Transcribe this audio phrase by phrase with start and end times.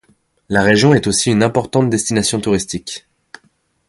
[0.49, 3.05] La région est aussi une importante destination touristique.